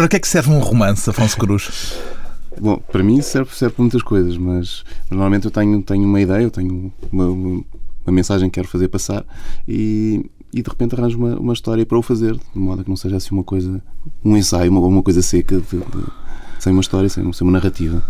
[0.00, 1.94] Para que é que serve um romance, Afonso Cruz?
[2.58, 6.44] Bom, para mim serve, serve para muitas coisas, mas, normalmente eu tenho, tenho uma ideia,
[6.44, 7.62] eu tenho uma, uma,
[8.06, 9.26] uma mensagem que quero fazer passar
[9.68, 10.24] e,
[10.54, 13.18] e de repente arranjo uma, uma história para o fazer, de modo que não seja
[13.18, 13.82] assim uma coisa,
[14.24, 16.06] um ensaio, uma, uma coisa seca, de, de,
[16.58, 18.02] sem uma história, sem, sem uma narrativa.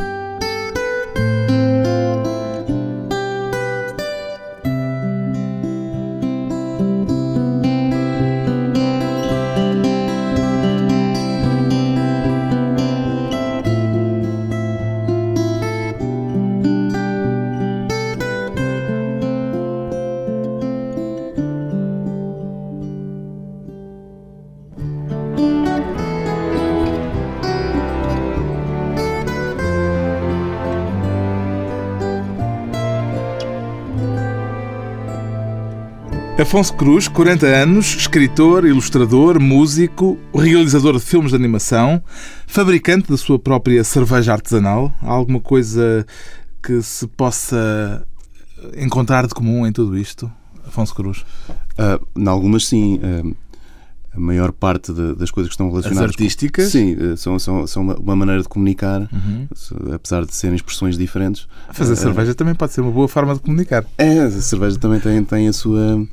[36.50, 42.02] Afonso Cruz, 40 anos, escritor, ilustrador, músico, realizador de filmes de animação,
[42.44, 44.92] fabricante da sua própria cerveja artesanal.
[45.00, 46.04] Há alguma coisa
[46.60, 48.04] que se possa
[48.76, 50.28] encontrar de comum em tudo isto,
[50.66, 51.24] Afonso Cruz?
[51.78, 52.96] Uh, em algumas, sim.
[52.96, 53.36] Uh,
[54.12, 56.10] a maior parte de, das coisas que estão relacionadas.
[56.10, 56.64] As artísticas?
[56.66, 59.46] Com, sim, uh, são, são, são uma, maneira de comunicar, uhum.
[59.94, 61.46] apesar de serem expressões diferentes.
[61.72, 63.84] Fazer cerveja também pode ser uma boa forma de comunicar.
[63.96, 66.06] É, a cerveja também tem, tem a sua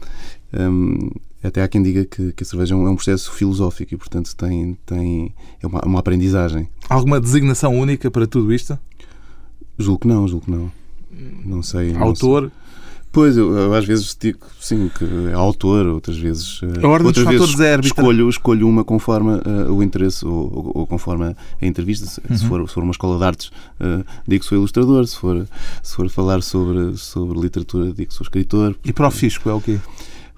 [0.54, 1.10] um,
[1.44, 3.98] até há quem diga que, que a cerveja é um, é um, processo filosófico e,
[3.98, 6.68] portanto, tem, tem, é uma, uma aprendizagem.
[6.90, 8.78] Alguma designação única para tudo isto?
[9.78, 10.72] Julgo que não, julgo que não.
[11.46, 11.96] Não sei.
[11.96, 12.44] Autor?
[12.44, 12.67] Não sei.
[13.18, 16.62] Pois, eu, eu, às vezes digo sim, que é autor, outras vezes.
[16.62, 20.24] Eh, a ordem outras dos vezes fatores é escolho, escolho uma conforme uh, o interesse
[20.24, 22.06] ou, ou, ou, conforme a entrevista.
[22.06, 22.38] Se, uhum.
[22.38, 25.08] for, se for uma escola de artes, uh, digo que sou ilustrador.
[25.08, 25.48] Se for,
[25.82, 28.76] se for falar sobre, sobre literatura, digo que sou escritor.
[28.86, 29.80] E para o fisco é o quê?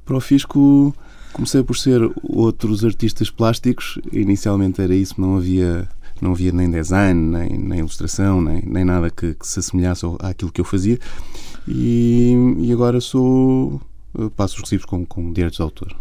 [0.06, 0.96] Para o Fisco
[1.34, 4.00] comecei por ser outros artistas plásticos.
[4.14, 5.86] Inicialmente era isso, não havia,
[6.22, 10.52] não havia nem design, nem, nem ilustração, nem, nem nada que, que, se assemelhasse àquilo
[10.52, 11.00] que eu fazia.
[11.68, 13.82] E, e agora sou.
[14.36, 15.96] passo os recibos com, com direitos de autor.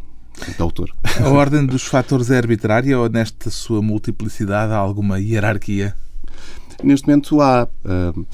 [0.56, 0.94] De autor.
[1.22, 5.94] A ordem dos fatores é arbitrária ou nesta sua multiplicidade há alguma hierarquia?
[6.82, 7.68] Neste momento há.
[7.84, 8.26] Uh,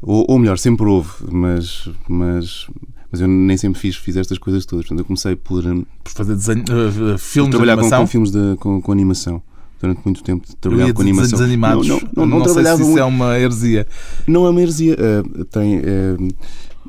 [0.00, 2.66] ou, ou melhor, sempre houve, mas, mas
[3.10, 4.84] mas eu nem sempre fiz, fiz estas coisas todas.
[4.84, 7.98] Portanto, eu comecei por, hum, por fazer desenho, uh, filmes trabalhar de animação?
[7.98, 9.42] Com, com filmes de, com, com, animação.
[9.80, 11.30] Durante muito tempo trabalhava com animação.
[11.30, 11.88] Desenhos animados.
[11.88, 13.86] Não, não, não, não, não trabalhava sei se isso é uma heresia.
[14.26, 14.94] Não é uma heresia.
[14.94, 16.28] Uh, tem, uh,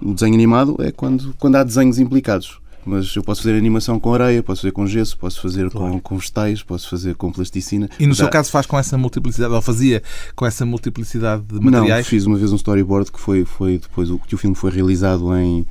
[0.02, 4.14] o desenho animado é quando, quando há desenhos implicados mas eu posso fazer animação com
[4.14, 5.94] areia, posso fazer com gesso, posso fazer claro.
[5.94, 7.90] com, com vegetais, posso fazer com plasticina.
[8.00, 10.02] E no seu caso faz com essa multiplicidade, ou fazia
[10.36, 12.06] com essa multiplicidade de materiais?
[12.06, 15.36] Não, fiz uma vez um storyboard que foi, foi depois que o filme foi realizado
[15.38, 15.66] em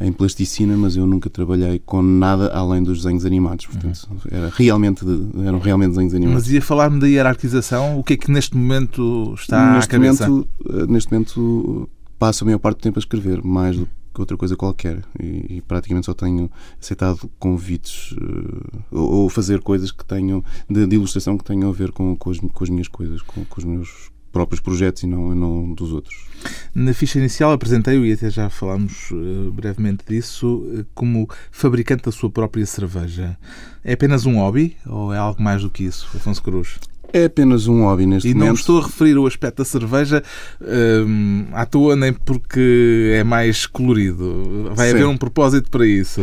[0.00, 3.66] em plasticina, mas eu nunca trabalhei com nada além dos desenhos animados.
[3.66, 4.18] Portanto, uhum.
[4.30, 5.04] era realmente,
[5.44, 6.44] eram realmente desenhos animados.
[6.44, 7.98] Mas ia falar-me da hierarquização?
[7.98, 10.28] O que é que neste momento está neste à cabeça?
[10.28, 11.88] Momento, eh, neste momento
[12.18, 15.02] passo a maior parte do tempo a escrever, mais do que outra coisa qualquer.
[15.20, 20.86] E, e praticamente só tenho aceitado convites uh, ou, ou, fazer coisas que tenham de,
[20.86, 23.58] de, ilustração que tenham a ver com, com, as, com as minhas coisas, com, com
[23.58, 26.28] os meus próprios projetos e não, não dos outros.
[26.74, 32.12] Na ficha inicial apresentei-o, e até já falámos uh, brevemente disso, uh, como fabricante da
[32.12, 33.36] sua própria cerveja.
[33.82, 36.78] É apenas um hobby ou é algo mais do que isso, Afonso Cruz?
[37.12, 38.44] É apenas um hobby neste e momento.
[38.44, 40.22] E não estou a referir o aspecto da cerveja
[40.60, 44.70] um, à toa, nem porque é mais colorido.
[44.74, 44.94] Vai Sim.
[44.94, 46.20] haver um propósito para isso.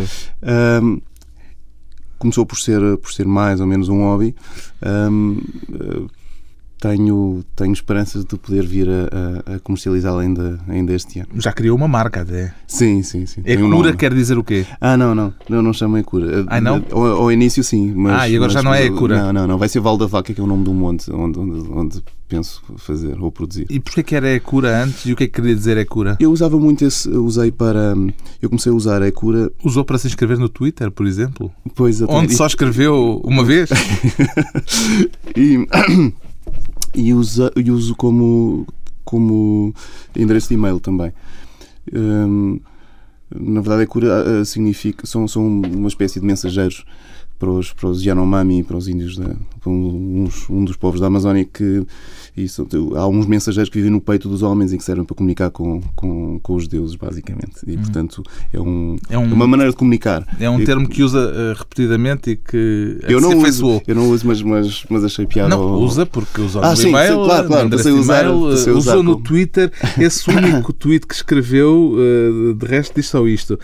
[0.84, 1.02] Um,
[2.20, 4.36] começou por ser, por ser mais ou menos um hobby.
[4.84, 5.42] Um,
[6.86, 11.30] tenho, tenho esperanças de poder vir a, a, a comercializá-la ainda, ainda este ano.
[11.38, 12.54] Já criou uma marca até?
[12.68, 13.42] Sim, sim, sim.
[13.44, 14.66] É cura um quer dizer o quê?
[14.80, 15.34] Ah, não, não.
[15.50, 16.46] Não, não chama cura.
[16.48, 16.84] Ah, não?
[16.92, 17.92] Ao, ao início, sim.
[17.96, 19.18] Mas, ah, e agora mas, já não é cura?
[19.18, 19.58] Não, não, não.
[19.58, 22.62] Vai ser Val da Vaca, que é o nome do monte onde, onde, onde penso
[22.78, 23.66] fazer ou produzir.
[23.70, 25.86] E porquê que era a cura antes e o que é que queria dizer é
[25.86, 26.18] cura?
[26.20, 27.96] Eu usava muito esse, usei para,
[28.42, 29.52] eu comecei a usar a cura.
[29.64, 31.52] Usou para se inscrever no Twitter, por exemplo?
[31.74, 33.70] Pois, Onde só escreveu uma vez?
[35.36, 35.68] e
[36.96, 38.66] e, usa, e uso como,
[39.04, 39.74] como
[40.16, 41.14] endereço de e-mail também.
[41.94, 42.60] Um,
[43.34, 46.86] na verdade, a cura uh, significa, são, são uma espécie de mensageiros
[47.38, 51.08] para os, para os Yanomami, para os índios, da, para uns, um dos povos da
[51.08, 51.86] Amazónia que
[52.36, 55.50] isso, há uns mensageiros que vivem no peito dos homens e que servem para comunicar
[55.52, 57.62] com, com, com os deuses, basicamente.
[57.66, 57.82] E, hum.
[57.82, 60.26] portanto, é, um, é, um, é, uma maneira de comunicar.
[60.40, 64.28] É um termo que usa uh, repetidamente e que eu não uso, Eu não uso,
[64.28, 65.50] mas, mas, mas achei piada.
[65.50, 65.80] Não, ao...
[65.80, 68.96] usa porque usou ah, no sim, e-mail, sim, claro, claro, passei usar, passei usou usar
[68.98, 69.24] no como...
[69.24, 69.72] Twitter.
[69.98, 73.58] Esse único tweet que escreveu, uh, de resto, diz só isto.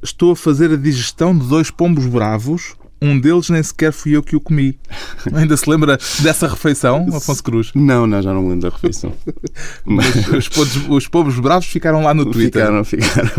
[0.00, 4.22] Estou a fazer a digestão de dois pombos bravos um deles nem sequer fui eu
[4.22, 4.78] que o comi.
[5.34, 7.72] Ainda se lembra dessa refeição, Afonso Cruz?
[7.74, 9.12] Não, não, já não me lembro da refeição.
[9.84, 12.62] Mas os, pobres, os pobres bravos ficaram lá no Twitter.
[12.62, 13.30] Ficaram, ficaram.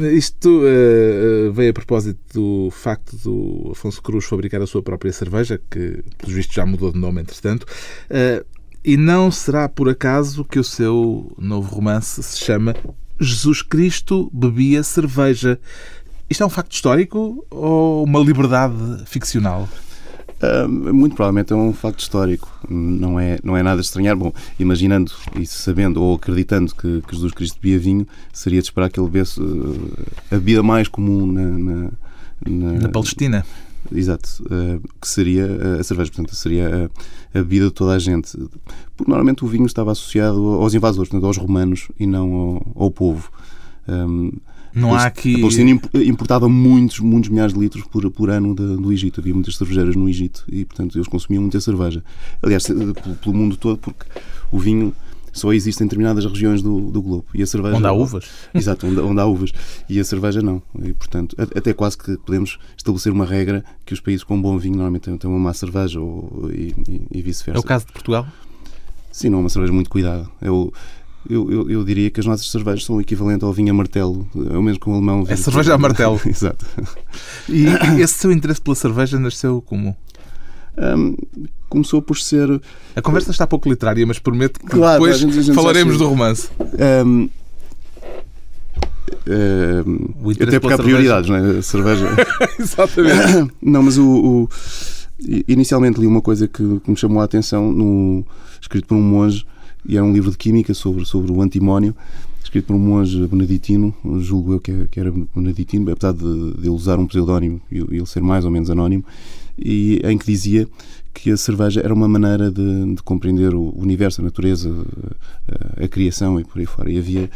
[0.16, 5.60] Isto uh, veio a propósito do facto do Afonso Cruz fabricar a sua própria cerveja,
[5.70, 7.66] que, pelos vistos, já mudou de nome, entretanto.
[8.10, 8.44] Uh,
[8.82, 12.74] e não será por acaso que o seu novo romance se chama
[13.20, 15.60] Jesus Cristo bebia cerveja.
[16.30, 18.74] Isto é um facto histórico ou uma liberdade
[19.04, 19.68] ficcional?
[20.40, 22.48] Uh, muito provavelmente é um facto histórico.
[22.68, 24.16] Não é, não é nada de estranhar.
[24.16, 28.88] Bom, imaginando e sabendo ou acreditando que, que Jesus Cristo bebia vinho, seria de esperar
[28.88, 29.92] que ele bebesse uh,
[30.30, 31.90] a bebida mais comum na, na,
[32.48, 33.44] na, na Palestina.
[33.92, 35.46] Exato, uh, que seria
[35.80, 36.90] a cerveja, portanto, seria
[37.34, 38.38] a, a, bebida de toda a gente.
[38.96, 42.90] Porque normalmente o vinho estava associado aos invasores, portanto, aos romanos e não ao, ao
[42.90, 43.32] povo.
[43.88, 44.30] Um,
[44.74, 45.36] não há aqui.
[45.36, 49.20] A Palestina importava muitos, muitos milhares de litros por, por ano de, do Egito.
[49.20, 52.02] Havia muitas cervejeiras no Egito e, portanto, eles consumiam muita cerveja.
[52.42, 54.04] Aliás, pelo, pelo mundo todo, porque
[54.50, 54.94] o vinho
[55.32, 57.26] só existe em determinadas regiões do, do globo.
[57.34, 58.28] E a cerveja, onde há uvas.
[58.52, 59.52] Exato, onde, onde há uvas.
[59.88, 60.62] E a cerveja não.
[60.82, 64.76] E, portanto, até quase que podemos estabelecer uma regra que os países com bom vinho
[64.76, 67.58] normalmente têm, têm uma má cerveja ou, e, e, e vice-versa.
[67.58, 68.26] É o caso de Portugal?
[69.12, 70.28] Sim, não é uma cerveja muito cuidada.
[70.40, 70.72] Eu,
[71.28, 74.26] eu, eu, eu, diria que as nossas cervejas são o equivalente ao vinho a martelo,
[74.50, 75.24] é o mesmo com o alemão.
[75.28, 76.20] É cerveja a martelo.
[76.26, 76.64] Exato.
[77.48, 77.66] E
[78.00, 79.96] esse seu interesse pela cerveja nasceu como?
[80.78, 81.14] Um,
[81.68, 82.48] começou por ser.
[82.96, 86.48] A conversa está pouco literária, mas prometo que claro, depois gente, gente falaremos do romance.
[87.04, 87.28] Um,
[89.26, 91.58] um, até porque há prioridades, não é?
[91.58, 92.06] A cerveja.
[92.58, 93.52] Exatamente.
[93.60, 94.48] não, mas o, o,
[95.46, 98.24] Inicialmente li uma coisa que, que, me chamou a atenção, no,
[98.60, 99.44] escrito por um monge,
[99.86, 101.94] e era um livro de química sobre, sobre o antimónio,
[102.42, 106.98] escrito por um monge beneditino, julgo eu que, era beneditino, apesar de, de ele usar
[106.98, 109.04] um pseudónimo e ele ser mais ou menos anónimo,
[109.58, 110.66] e em que dizia
[111.12, 114.70] que a cerveja era uma maneira de, de compreender o universo, a natureza,
[115.48, 116.90] a, a, criação e por aí fora.
[116.90, 117.28] E havia,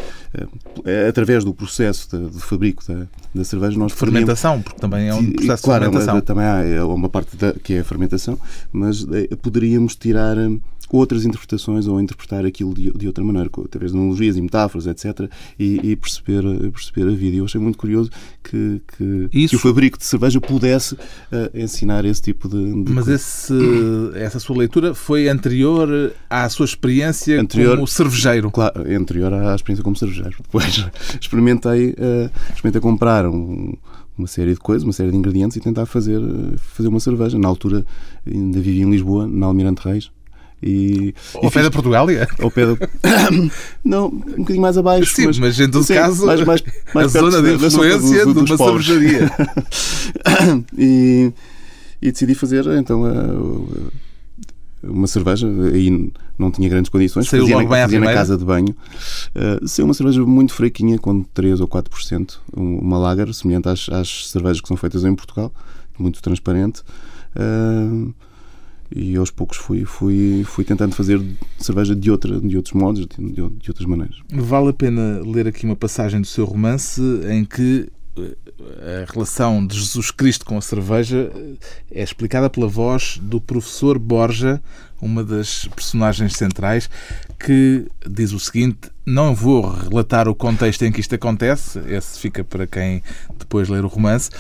[0.85, 5.15] eh, através do processo de, de fabrico da, da cerveja, nós fermentação, porque também é
[5.15, 6.21] um processo claro, de fermentação.
[6.21, 8.39] Claro, também há é uma parte da, que é a fermentação,
[8.73, 10.37] mas eh, poderíamos tirar
[10.91, 15.31] outras interpretações ou interpretar aquilo de, de outra maneira, através de analogias e metáforas, etc.,
[15.59, 17.37] e, e perceber, perceber a vida.
[17.37, 18.11] Eu achei muito curioso
[18.43, 20.99] que, que, que o fabrico de cerveja pudesse uh,
[21.55, 22.85] ensinar esse tipo de.
[22.85, 23.55] de Mas esse,
[24.15, 28.51] essa sua leitura foi anterior à sua experiência anterior, como cervejeiro?
[28.51, 30.37] Claro, anterior à experiência como cervejeiro.
[30.43, 30.87] Depois
[31.21, 33.75] experimentei, uh, experimentei comprar um
[34.17, 36.21] uma série de coisas, uma série de ingredientes e tentar fazer,
[36.57, 37.39] fazer uma cerveja.
[37.39, 37.85] Na altura
[38.25, 40.11] ainda vivia em Lisboa, na Almirante Reis,
[40.67, 42.27] e, ao pé da Portugália?
[42.41, 42.73] Ao pé da...
[43.85, 45.15] Não, um bocadinho mais abaixo.
[45.15, 46.65] Sim, mas, mas em todo sim, caso, mais, mais,
[46.95, 49.31] mais a zona de influência de uma cervejaria.
[50.79, 51.33] e,
[52.01, 53.05] e decidi fazer então
[54.83, 55.47] uma cerveja.
[55.47, 57.29] Aí não tinha grandes condições.
[57.29, 58.75] Saiu fazia, logo na, fazia na casa de banho.
[59.35, 62.39] Uh, saiu uma cerveja muito fraquinha, com 3 ou 4%.
[62.57, 65.53] Uma lager, semelhante às, às cervejas que são feitas em Portugal.
[65.99, 66.83] Muito transparente.
[67.37, 68.15] Uh,
[68.95, 71.21] e aos poucos fui, fui, fui tentando fazer
[71.59, 74.17] cerveja de, outra, de outros modos, de, de, outras maneiras.
[74.33, 79.67] Vale a pena ler aqui uma passagem do seu romance em que eh, a relação
[79.67, 81.55] de Jesus Cristo com a cerveja eh,
[81.91, 84.63] é explicada pela voz do professor Borja,
[85.03, 86.89] uma das personagens centrais,
[87.37, 92.45] que diz o seguinte: Não vou relatar o contexto em que isto acontece, esse fica
[92.45, 93.03] para quem
[93.37, 94.31] depois ler o romance.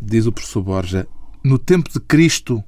[0.00, 1.06] Diz o professor Borja:
[1.44, 2.64] No tempo de Cristo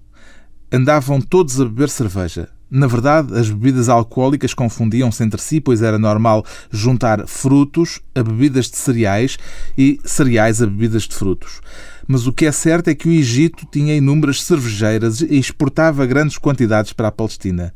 [0.74, 2.48] andavam todos a beber cerveja.
[2.70, 8.68] Na verdade, as bebidas alcoólicas confundiam-se entre si, pois era normal juntar frutos a bebidas
[8.68, 9.38] de cereais
[9.78, 11.60] e cereais a bebidas de frutos.
[12.08, 16.36] Mas o que é certo é que o Egito tinha inúmeras cervejeiras e exportava grandes
[16.36, 17.72] quantidades para a Palestina.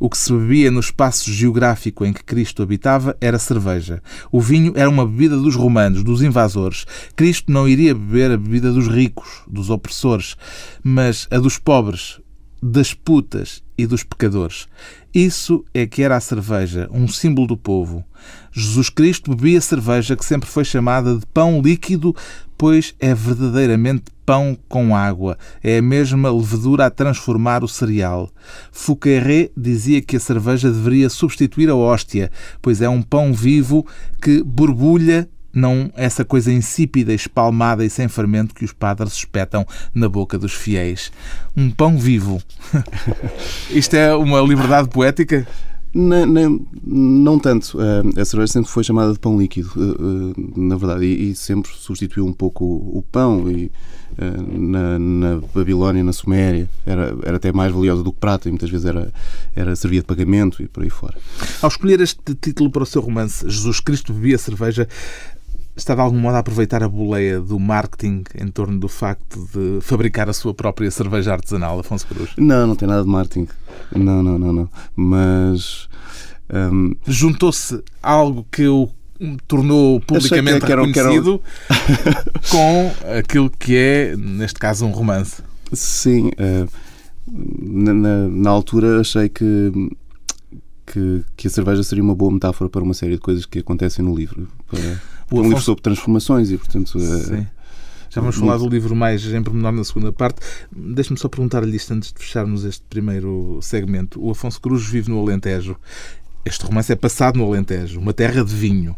[0.00, 4.02] O que se bebia no espaço geográfico em que Cristo habitava era cerveja.
[4.32, 6.86] O vinho era uma bebida dos romanos, dos invasores.
[7.14, 10.36] Cristo não iria beber a bebida dos ricos, dos opressores,
[10.82, 12.18] mas a dos pobres,
[12.62, 14.68] das putas e dos pecadores.
[15.14, 18.04] Isso é que era a cerveja, um símbolo do povo.
[18.52, 22.14] Jesus Cristo bebia cerveja que sempre foi chamada de pão líquido,
[22.58, 25.38] pois é verdadeiramente pão com água.
[25.62, 28.30] É a mesma levedura a transformar o cereal.
[28.70, 33.86] Fouqueré dizia que a cerveja deveria substituir a hóstia, pois é um pão vivo
[34.20, 40.08] que borbulha não essa coisa insípida, espalmada e sem fermento que os padres espetam na
[40.08, 41.12] boca dos fiéis.
[41.56, 42.40] Um pão vivo.
[43.70, 45.46] Isto é uma liberdade poética?
[45.92, 46.42] Na, na,
[46.84, 47.76] não tanto.
[48.16, 49.70] A cerveja sempre foi chamada de pão líquido,
[50.56, 53.50] na verdade, e, e sempre substituiu um pouco o, o pão.
[53.50, 53.70] E,
[54.18, 58.70] na, na, Babilónia, na Suméria, era, era até mais valiosa do que prata e muitas
[58.70, 59.12] vezes era,
[59.54, 61.16] era servia de pagamento e por aí fora.
[61.62, 64.88] Ao escolher este título para o seu romance, Jesus Cristo bebia cerveja,
[65.80, 69.80] está de algum modo a aproveitar a boleia do marketing em torno do facto de
[69.80, 72.30] fabricar a sua própria cerveja artesanal, Afonso Cruz?
[72.36, 73.48] Não, não tem nada de marketing.
[73.94, 74.68] Não, não, não, não.
[74.94, 75.88] Mas.
[76.52, 76.94] Um...
[77.06, 78.90] Juntou-se algo que o
[79.46, 82.24] tornou publicamente que era, reconhecido que era...
[82.50, 85.42] com aquilo que é, neste caso, um romance.
[85.72, 86.28] Sim.
[86.28, 86.68] Uh,
[87.30, 89.72] na, na, altura achei que
[90.86, 94.04] que, que, a cerveja seria uma boa metáfora para uma série de coisas que acontecem
[94.04, 94.48] no livro.
[94.68, 95.48] Para, um Afonso...
[95.48, 96.98] livro sobre transformações e, portanto.
[96.98, 97.46] É- Sim.
[98.12, 100.40] Já vamos falar do livro mais em pormenor na segunda parte.
[100.72, 104.20] Deixe-me só perguntar-lhe isto antes de fecharmos este primeiro segmento.
[104.20, 105.76] O Afonso Cruz vive no Alentejo
[106.44, 108.96] este romance é passado no Alentejo, uma terra de vinho.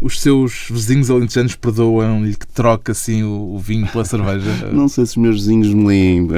[0.00, 4.50] Os seus vizinhos alentejanos perdoam-lhe que troca assim o, vinho pela cerveja?
[4.72, 6.28] Não sei se os meus vizinhos me leem,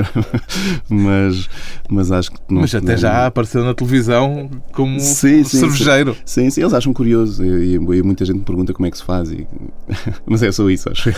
[0.89, 1.49] mas,
[1.91, 2.61] mas acho que não.
[2.61, 2.97] Mas até não...
[2.97, 6.15] já apareceu na televisão como sim, sim, cervejeiro.
[6.25, 6.45] Sim.
[6.45, 9.05] sim, sim, eles acham curioso e, e, muita gente me pergunta como é que se
[9.05, 9.31] faz.
[9.31, 9.47] E...
[10.25, 11.11] Mas é só isso, acho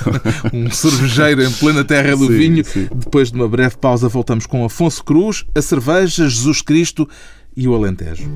[0.53, 2.65] Um cervejeiro em plena terra do vinho.
[2.95, 7.09] Depois de uma breve pausa, voltamos com Afonso Cruz, a cerveja, Jesus Cristo
[7.57, 8.29] e o Alentejo.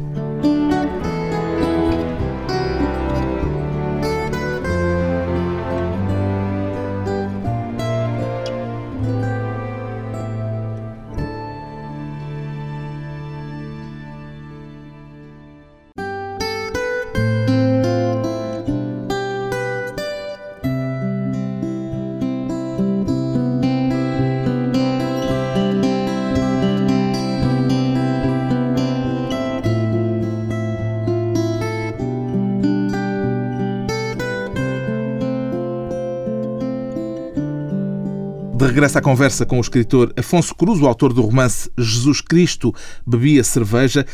[38.92, 42.75] Regresso à conversa com o escritor Afonso Cruz, o autor do romance Jesus Cristo
[43.06, 44.04] Bebia Cerveja,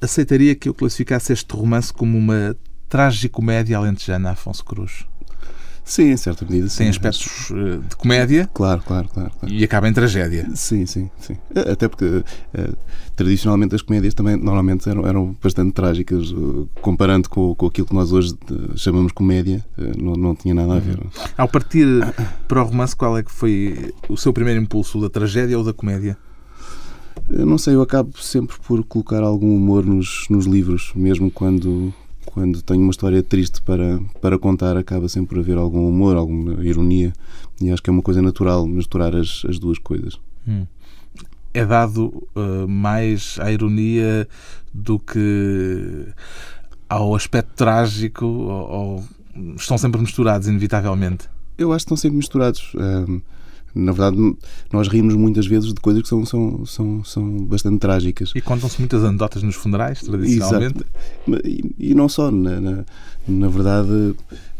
[0.00, 2.56] aceitaria que eu classificasse este romance como uma
[2.88, 5.04] tragicomédia alentejana, Afonso Cruz?
[5.84, 6.68] Sim, em certa medida.
[6.68, 6.78] Sim.
[6.78, 8.48] Tem aspectos eh, de comédia.
[8.54, 10.48] Claro, claro, claro, claro, E acaba em tragédia.
[10.54, 11.36] Sim, sim, sim.
[11.54, 12.76] Até porque uh,
[13.14, 16.30] tradicionalmente as comédias também normalmente eram, eram bastante trágicas.
[16.30, 18.34] Uh, comparando com, com aquilo que nós hoje
[18.76, 19.64] chamamos comédia,
[19.98, 20.98] não, não tinha nada a ver.
[20.98, 21.10] Uhum.
[21.36, 21.86] Ao partir
[22.48, 25.72] para o romance, qual é que foi o seu primeiro impulso, da tragédia ou da
[25.74, 26.16] comédia?
[27.28, 31.92] Eu não sei, eu acabo sempre por colocar algum humor nos, nos livros, mesmo quando
[32.34, 36.64] quando tenho uma história triste para, para contar, acaba sempre por haver algum humor, alguma
[36.64, 37.12] ironia.
[37.62, 40.18] E acho que é uma coisa natural misturar as, as duas coisas.
[40.46, 40.66] Hum.
[41.54, 44.26] É dado uh, mais à ironia
[44.74, 46.08] do que
[46.88, 49.04] ao aspecto trágico, ou, ou
[49.54, 51.28] estão sempre misturados, inevitavelmente?
[51.56, 52.74] Eu acho que estão sempre misturados.
[52.74, 53.22] Uh,
[53.74, 54.36] na verdade,
[54.72, 58.32] nós rimos muitas vezes de coisas que são, são, são, são bastante trágicas.
[58.34, 60.84] E contam-se muitas anedotas nos funerais, tradicionalmente?
[61.44, 62.30] E, e, não só.
[62.30, 62.84] Na, na,
[63.26, 64.14] na, verdade,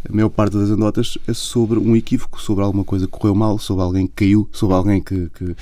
[0.09, 3.56] a maior parte das anedotas é sobre um equívoco, sobre alguma coisa que correu mal,
[3.59, 5.56] sobre alguém que caiu, sobre alguém que, que,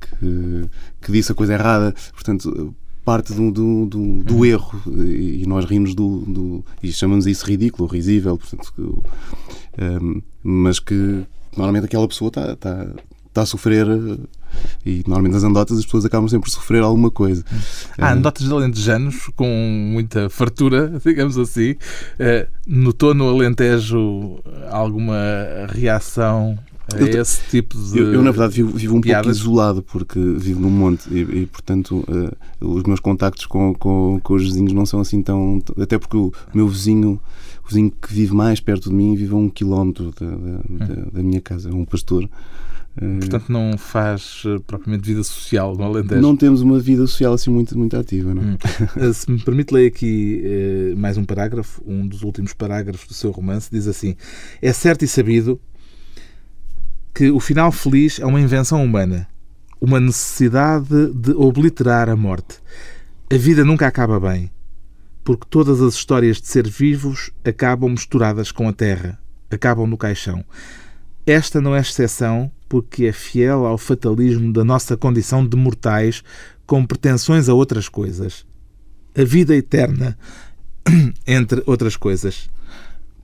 [0.00, 0.68] que,
[1.00, 1.92] que disse a coisa errada.
[2.12, 2.72] Portanto,
[3.04, 7.88] parte do, do, do, do, erro e nós rimos do, do e chamamos isso ridículo,
[7.88, 9.02] risível, portanto,
[9.76, 12.86] um, mas que normalmente aquela pessoa está, está,
[13.28, 14.18] está a sofrer eh,
[14.84, 17.44] e normalmente nas anedotas as pessoas acabam sempre por sofrer alguma coisa.
[17.98, 21.72] Há uh, anedotas de alentejanos com muita fartura, digamos assim.
[21.72, 24.40] Uh, notou no Alentejo
[24.70, 25.16] alguma
[25.68, 26.58] reação
[26.92, 27.98] a eu, esse tipo de.
[27.98, 29.24] Eu, eu na verdade, vivo, vivo um piadas.
[29.24, 34.20] pouco isolado porque vivo num monte e, e portanto, uh, os meus contactos com, com,
[34.22, 35.62] com, os vizinhos não são assim tão.
[35.80, 37.20] Até porque o meu vizinho
[37.64, 41.10] o vizinho que vive mais perto de mim vive a um quilómetro da, da, hum.
[41.12, 42.28] da, minha casa, é um pastor.
[42.96, 46.20] Eh, Portanto, não faz eh, propriamente vida social no Alentejo?
[46.20, 48.34] Não temos uma vida social assim muito, muito ativa.
[48.34, 48.42] Não?
[48.42, 48.58] Hum.
[48.96, 53.30] Eh, se me permite ler aqui mais um parágrafo, um dos últimos parágrafos do seu
[53.30, 54.16] romance, diz assim:
[54.60, 55.60] É certo e sabido
[57.14, 59.28] que o final feliz é uma invenção humana,
[59.80, 62.56] uma necessidade de obliterar a morte.
[63.32, 64.50] A vida nunca acaba bem
[65.24, 69.18] porque todas as histórias de ser vivos acabam misturadas com a terra,
[69.50, 70.44] acabam no caixão.
[71.24, 76.24] Esta não é exceção porque é fiel ao fatalismo da nossa condição de mortais
[76.66, 78.44] com pretensões a outras coisas.
[79.16, 80.18] A vida eterna,
[81.26, 82.48] entre outras coisas.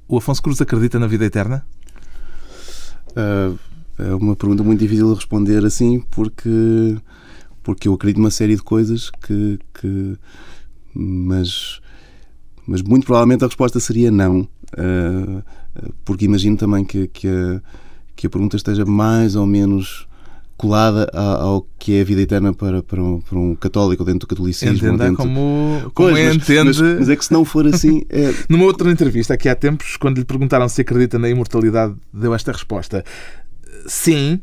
[0.06, 1.66] O Afonso Cruz acredita na vida eterna?
[3.10, 3.58] Uh,
[3.98, 6.96] é uma pergunta muito difícil de responder assim, porque,
[7.62, 10.16] porque eu acredito numa série de coisas que, que
[10.94, 11.80] mas,
[12.68, 15.42] mas muito provavelmente a resposta seria não, uh,
[16.04, 17.62] porque imagino também que, que, a,
[18.14, 20.06] que a pergunta esteja mais ou menos
[20.54, 24.26] colada ao que é a vida eterna para, para, um, para um católico dentro do
[24.26, 24.76] catolicismo.
[24.76, 25.16] Entenda dentro...
[25.16, 26.64] como, como pois, entende.
[26.64, 28.02] Mas, mas, é que se não for assim.
[28.10, 28.34] É...
[28.50, 32.52] Numa outra entrevista, aqui há tempos, quando lhe perguntaram se acredita na imortalidade, deu esta
[32.52, 33.02] resposta:
[33.86, 34.40] sim.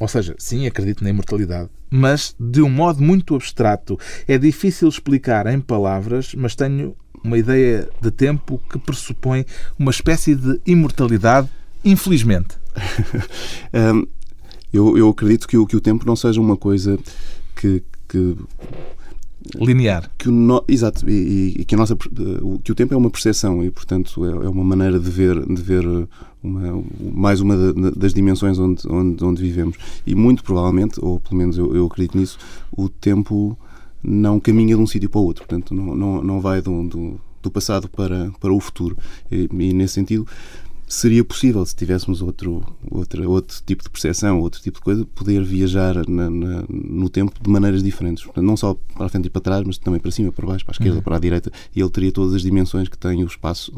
[0.00, 3.96] Ou seja, sim, acredito na imortalidade, mas de um modo muito abstrato.
[4.26, 9.44] É difícil explicar em palavras, mas tenho uma ideia de tempo que pressupõe
[9.78, 11.48] uma espécie de imortalidade,
[11.84, 12.56] infelizmente.
[13.94, 14.06] um,
[14.72, 16.98] eu, eu acredito que o, que o tempo não seja uma coisa
[17.56, 18.36] que, que
[19.54, 20.10] linear.
[20.18, 20.62] Que o no...
[20.68, 24.46] Exato, e, e, que, a nossa, que o tempo é uma percepção e, portanto, é,
[24.46, 25.84] é uma maneira de ver, de ver
[26.42, 27.56] uma, mais uma
[27.92, 29.76] das dimensões onde, onde, onde vivemos.
[30.06, 32.38] E muito provavelmente, ou pelo menos eu, eu acredito nisso,
[32.76, 33.56] o tempo
[34.02, 37.20] não caminha de um sítio para o outro, portanto, não, não, não vai do, do,
[37.42, 38.96] do passado para, para o futuro.
[39.30, 40.26] E, e nesse sentido,
[40.88, 45.44] seria possível, se tivéssemos outro, outro, outro tipo de percepção, outro tipo de coisa, poder
[45.44, 48.24] viajar na, na, no tempo de maneiras diferentes.
[48.24, 50.64] Portanto, não só para a frente e para trás, mas também para cima, para baixo,
[50.64, 51.02] para a esquerda, uhum.
[51.02, 53.72] para a direita, e ele teria todas as dimensões que tem o espaço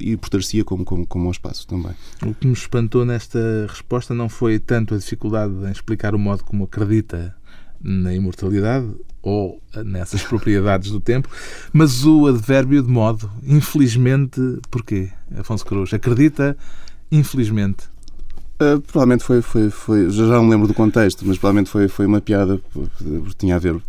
[0.00, 1.92] e portar-se como, como, como ao espaço também.
[2.26, 6.42] O que me espantou nesta resposta não foi tanto a dificuldade em explicar o modo
[6.44, 7.34] como acredita
[7.82, 8.86] na imortalidade
[9.22, 11.28] ou nessas propriedades do tempo,
[11.72, 15.92] mas o advérbio de modo, infelizmente, porquê, Afonso Cruz?
[15.94, 16.56] Acredita,
[17.10, 17.90] infelizmente?
[18.60, 22.06] Uh, provavelmente foi, foi, foi, já não me lembro do contexto, mas provavelmente foi, foi
[22.06, 22.60] uma piada,
[23.38, 23.74] tinha a ver.
[23.74, 23.82] Uh,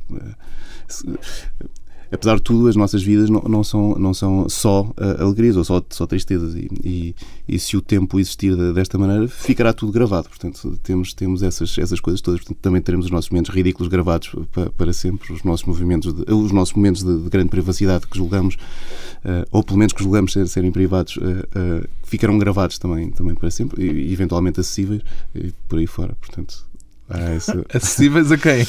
[2.14, 5.64] apesar de tudo, as nossas vidas não, não são, não são só uh, alegrias ou
[5.64, 6.54] só, só tristezas.
[6.56, 7.16] E, e,
[7.48, 10.30] e, se o tempo existir desta maneira, ficará tudo gravado.
[10.30, 12.42] Portanto, temos, temos essas, essas coisas todas.
[12.42, 16.32] Portanto, também teremos os nossos momentos ridículos gravados para, para sempre, os nossos movimentos, de,
[16.32, 20.34] os nossos momentos de, de, grande privacidade que julgamos, uh, ou pelo menos que julgamos
[20.34, 25.02] ser, serem privados, uh, ficarão gravados também, também para sempre, e, eventualmente acessíveis,
[25.34, 26.16] e por aí fora.
[26.22, 26.66] Portanto,
[27.10, 27.52] ah, isso...
[27.74, 28.66] Acessíveis a quem?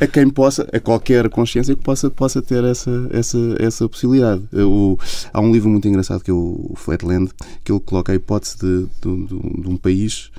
[0.00, 4.42] a quem possa, a qualquer consciência que possa, possa ter essa, essa, essa possibilidade.
[4.52, 4.98] O,
[5.32, 7.30] há um livro muito engraçado que é o Flatland,
[7.62, 10.30] que ele coloca a hipótese de, de, de, de um país.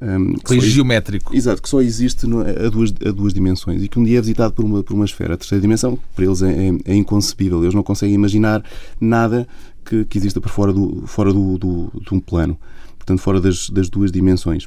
[0.00, 1.34] Um, país só, geométrico.
[1.34, 4.20] Exato, que só existe no, a, duas, a duas dimensões e que um dia é
[4.20, 5.34] visitado por uma, por uma esfera.
[5.34, 7.62] A terceira dimensão, para eles, é, é, é inconcebível.
[7.62, 8.62] Eles não conseguem imaginar
[9.00, 9.46] nada
[9.84, 12.58] que, que exista por fora, do, fora do, do, de um plano.
[12.98, 14.66] Portanto, fora das, das duas dimensões.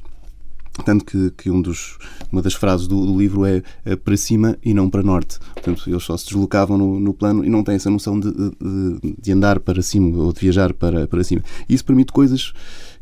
[0.86, 1.98] Tanto que, que um dos,
[2.32, 5.38] uma das frases do, do livro é, é, para cima e não para norte.
[5.54, 9.16] Portanto, eles só se deslocavam no, no plano e não têm essa noção de, de,
[9.22, 11.44] de, andar para cima ou de viajar para, para cima.
[11.68, 12.54] Isso permite coisas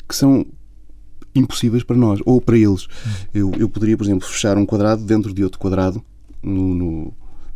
[0.07, 0.45] que são
[1.35, 2.87] impossíveis para nós ou para eles.
[3.33, 6.03] Eu, eu poderia, por exemplo, fechar um quadrado dentro de outro quadrado
[6.41, 7.13] no, no,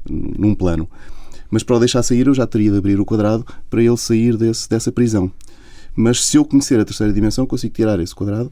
[0.08, 0.88] num plano.
[1.50, 4.38] Mas para o deixar sair, eu já teria de abrir o quadrado para ele sair
[4.38, 5.32] desse, dessa prisão.
[5.95, 8.52] Mas se eu conhecer a terceira dimensão, consigo tirar esse quadrado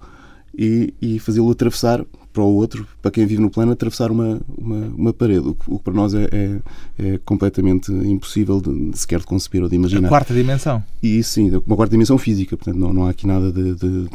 [0.57, 4.85] e, e fazê-lo atravessar para o outro, para quem vive no plano, atravessar uma, uma,
[4.87, 6.59] uma parede, o que, o que, para nós é, é,
[6.97, 10.07] é completamente impossível de, de, sequer de conceber ou de imaginar.
[10.07, 10.83] A quarta dimensão.
[11.01, 14.07] E isso sim, uma quarta dimensão física, portanto não, não há aqui nada de, de,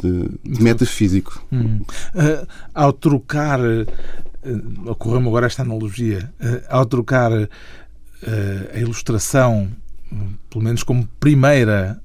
[0.43, 1.45] de metafísico.
[1.51, 1.81] Hum.
[2.15, 3.85] Uh, ao trocar, uh,
[4.85, 7.47] ocorreu-me agora esta analogia, uh, ao trocar uh,
[8.73, 9.69] a ilustração,
[10.49, 11.99] pelo menos como primeira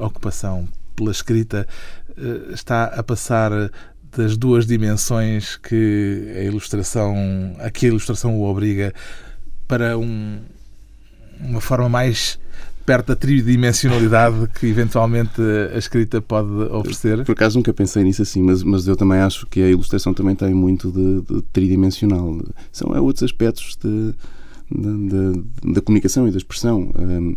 [0.00, 1.66] ocupação pela escrita,
[2.52, 3.50] está a passar
[4.16, 7.14] das duas dimensões que a ilustração,
[7.58, 8.92] a que a ilustração o obriga,
[9.66, 10.40] para um,
[11.40, 12.38] uma forma mais
[12.88, 15.42] perto da tridimensionalidade que eventualmente
[15.74, 17.22] a escrita pode oferecer?
[17.22, 20.34] Por acaso nunca pensei nisso assim, mas, mas eu também acho que a ilustração também
[20.34, 22.40] tem muito de, de tridimensional.
[22.72, 23.78] São é, outros aspectos
[24.70, 26.90] da comunicação e da expressão.
[26.98, 27.36] Um,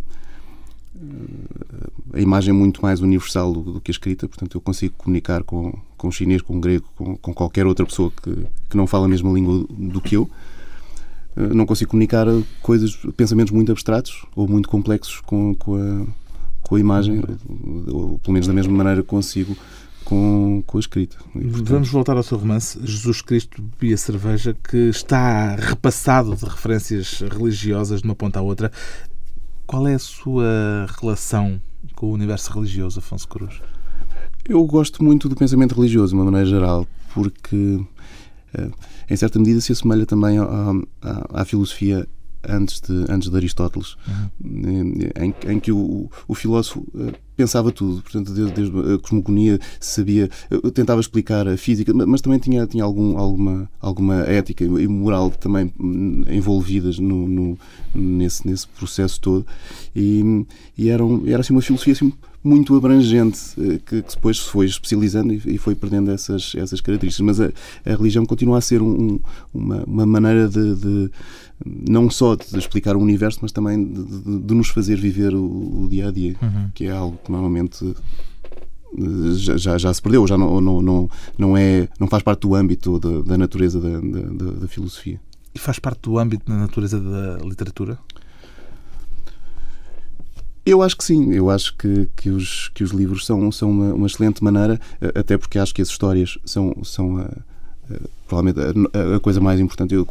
[2.13, 5.43] a imagem é muito mais universal do, do, que a escrita, portanto eu consigo comunicar
[5.43, 8.85] com, com o chinês, com o grego, com, com qualquer outra pessoa que, que não
[8.85, 10.29] fala a mesma língua do que eu.
[11.35, 12.25] Eh, não consigo comunicar
[12.61, 16.05] coisas, pensamentos muito abstratos ou muito complexos com, com, a,
[16.61, 17.21] com a imagem,
[17.87, 19.55] ou, pelo menos da mesma maneira consigo
[20.03, 21.17] com, com a escrita.
[21.35, 21.69] E, portanto...
[21.69, 28.01] Vamos voltar ao seu romance, Jesus Cristo bebia cerveja, que está repassado de referências religiosas
[28.01, 28.71] de uma ponta à outra.
[29.71, 31.61] Qual é a sua relação
[31.95, 33.61] com o universo religioso, Afonso Cruz?
[34.43, 37.79] Eu gosto muito do pensamento religioso, de uma maneira geral, porque
[38.53, 38.69] eh,
[39.09, 40.43] em certa medida se assemelha também à,
[41.01, 42.05] à, à filosofia
[42.47, 44.93] antes de, antes de Aristóteles, uhum.
[45.15, 50.29] em, em, que o, o filósofo eh, pensava tudo, portanto, desde, desde a cosmogonia sabia,
[50.49, 55.31] eu tentava explicar a física, mas também tinha, tinha algum, alguma, alguma ética e moral
[55.31, 57.59] também hum, envolvidas no, no
[57.93, 59.45] nesse, nesse processo todo
[59.95, 60.45] e,
[60.77, 64.49] e era, um, era assim uma filosofia assim, muito abrangente, eh, que, que, depois se
[64.49, 67.25] foi especializando e, foi perdendo essas, essas características.
[67.25, 67.51] Mas a,
[67.85, 69.19] a religião continua a ser um,
[69.53, 71.11] uma, uma, maneira de, de,
[71.65, 75.83] não só de explicar o universo, mas também de, de, de nos fazer viver o,
[75.83, 76.69] o, dia a dia, uhum.
[76.73, 77.85] que é algo que normalmente
[78.97, 82.41] eh, já, já, já, se perdeu, já não, não, não, não, é, não faz parte
[82.41, 85.19] do âmbito da, da natureza da, da, da filosofia.
[85.53, 87.99] E faz parte do âmbito da natureza da literatura?
[90.65, 93.93] Eu acho que sim, eu acho que, que, os, que os livros são, são uma,
[93.93, 94.79] uma excelente maneira,
[95.15, 98.59] até porque acho que as histórias são, são a, a, provavelmente
[98.93, 99.95] a, a, coisa mais importante.
[99.95, 100.05] Eu,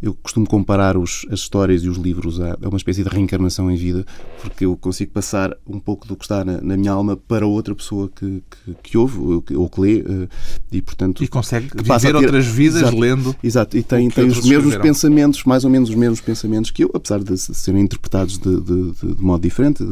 [0.00, 3.70] eu costumo comparar os, as histórias e os livros a, a, uma espécie de reencarnação
[3.70, 4.04] em vida,
[4.40, 7.74] porque eu consigo passar um pouco do que está na, na minha alma para outra
[7.74, 10.28] pessoa que, que, que ouve ou que, ou que lê, uh,
[10.70, 11.22] e portanto.
[11.22, 13.36] E consegue viver ter, outras vidas exato, lendo.
[13.42, 16.90] Exato, e tem, tem os mesmos pensamentos, mais ou menos os mesmos pensamentos que eu,
[16.94, 19.84] apesar de serem interpretados de, de, de, de modo diferente.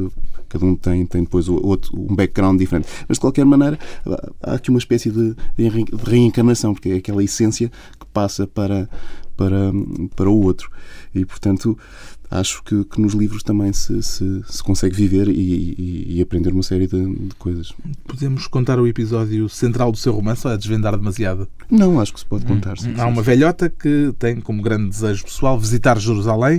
[0.48, 2.86] Cada um tem, tem depois outro, um background diferente.
[3.08, 3.76] Mas de qualquer maneira,
[4.40, 5.68] há aqui uma espécie de, de
[6.06, 8.88] reencarnação, porque é aquela essência que passa para,
[9.36, 9.72] para,
[10.14, 10.70] para o outro.
[11.14, 11.78] E, portanto,
[12.30, 16.52] acho que, que nos livros também se, se, se consegue viver e, e, e, aprender
[16.52, 17.72] uma série de, de, coisas.
[18.06, 21.48] Podemos contar o episódio central do seu romance ou é desvendar demasiado?
[21.70, 22.78] Não, acho que se pode contar.
[22.78, 26.58] Sim, Há uma velhota que tem como grande desejo pessoal visitar Jerusalém,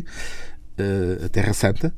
[0.80, 1.94] uh, a Terra Santa,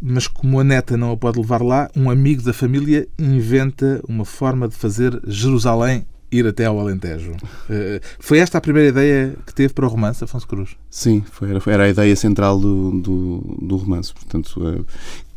[0.00, 4.24] mas como a neta não a pode levar lá, um amigo da família inventa uma
[4.24, 7.32] forma de fazer Jerusalém ir até ao Alentejo.
[7.32, 10.70] Uh, foi esta a primeira ideia que teve para o romance, Afonso Cruz?
[10.90, 14.12] Sim, foi, era, a ideia central do, do, do romance.
[14.12, 14.84] Portanto, uh,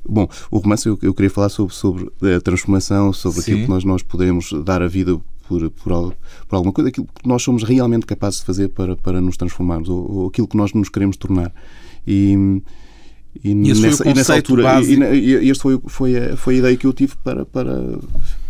[0.08, 3.52] bom, o romance eu, eu, queria falar sobre, sobre a transformação, sobre Sim.
[3.52, 6.16] aquilo que nós, nós podemos dar a vida por, por,
[6.48, 9.90] por, alguma coisa, aquilo que nós somos realmente capazes de fazer para, para nos transformarmos,
[9.90, 11.54] ou, ou aquilo que nós nos queremos tornar.
[12.06, 12.62] E
[13.44, 16.86] e, nessa, e nessa, altura, e, e, este foi, foi, a, foi a ideia que
[16.86, 17.98] eu tive para, para,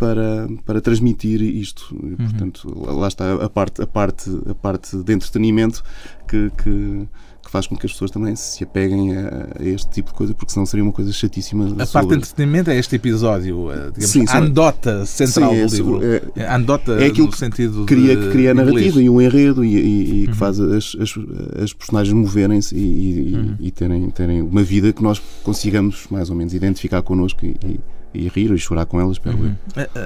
[0.02, 1.94] para, para transmitir isto.
[1.94, 2.18] Uhum.
[2.18, 5.84] Portanto, lá está a parte, a parte, a parte de entretenimento
[6.28, 7.08] que que
[7.52, 10.54] faz com que as pessoas também se apeguem a, a este tipo de coisa, porque
[10.54, 11.68] senão seria uma coisa chatíssima.
[11.84, 15.66] A parte de entretenimento é este episódio, eh, digamos, sim, a anedota central sim, é,
[15.66, 16.00] do livro.
[16.02, 19.10] É, é, a anedota é aquilo no sentido que cria, que cria a narrativa e
[19.10, 20.32] um enredo e, e, e uhum.
[20.32, 21.14] que faz as, as,
[21.62, 23.56] as personagens moverem-se e, uhum.
[23.60, 27.82] e, terem, terem uma vida que nós consigamos mais ou menos identificar connosco e,
[28.14, 29.56] e rir e chorar com elas, espero uhum.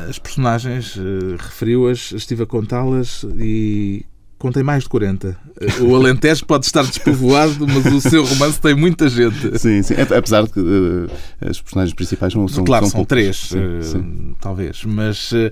[0.09, 0.97] As personagens,
[1.37, 4.03] referiu-as, estive a contá-las e
[4.45, 5.35] contém mais de 40.
[5.81, 9.57] O Alentejo pode estar despovoado, mas o seu romance tem muita gente.
[9.57, 9.95] Sim, sim.
[10.15, 11.09] Apesar de que uh,
[11.41, 14.35] as personagens principais são, são Claro, são, são três, sim, uh, sim.
[14.39, 14.85] talvez.
[14.85, 15.51] Mas uh,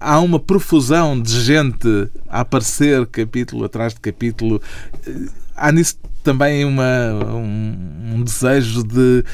[0.00, 4.60] há uma profusão de gente a aparecer capítulo atrás de capítulo.
[5.56, 7.76] há nisso também uma, um,
[8.16, 9.24] um desejo de